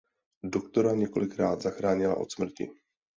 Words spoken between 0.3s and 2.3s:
Doktora několikrát zachránila